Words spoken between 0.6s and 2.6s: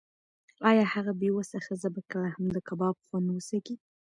ایا هغه بې وسه ښځه به کله هم د